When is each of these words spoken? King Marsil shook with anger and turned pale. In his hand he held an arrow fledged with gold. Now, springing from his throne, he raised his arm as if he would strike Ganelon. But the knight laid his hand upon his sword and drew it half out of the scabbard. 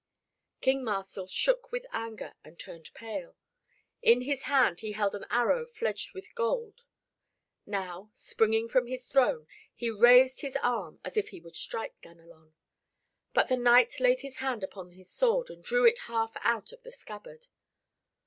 King 0.61 0.83
Marsil 0.83 1.27
shook 1.29 1.71
with 1.71 1.85
anger 1.93 2.33
and 2.43 2.57
turned 2.59 2.91
pale. 2.95 3.35
In 4.01 4.21
his 4.21 4.45
hand 4.45 4.79
he 4.79 4.93
held 4.93 5.13
an 5.13 5.27
arrow 5.29 5.67
fledged 5.67 6.15
with 6.15 6.33
gold. 6.33 6.81
Now, 7.67 8.09
springing 8.15 8.67
from 8.67 8.87
his 8.87 9.07
throne, 9.07 9.45
he 9.75 9.91
raised 9.91 10.41
his 10.41 10.55
arm 10.63 10.99
as 11.05 11.17
if 11.17 11.29
he 11.29 11.39
would 11.39 11.55
strike 11.55 12.01
Ganelon. 12.01 12.53
But 13.35 13.49
the 13.49 13.57
knight 13.57 13.99
laid 13.99 14.21
his 14.21 14.37
hand 14.37 14.63
upon 14.63 14.93
his 14.93 15.11
sword 15.11 15.51
and 15.51 15.63
drew 15.63 15.85
it 15.85 15.99
half 16.07 16.35
out 16.41 16.71
of 16.71 16.81
the 16.81 16.91
scabbard. 16.91 17.45